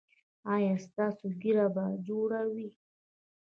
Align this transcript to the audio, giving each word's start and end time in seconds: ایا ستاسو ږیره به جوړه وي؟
ایا 0.53 0.73
ستاسو 0.85 1.25
ږیره 1.41 1.67
به 1.73 1.85
جوړه 2.07 2.41
وي؟ 2.53 2.69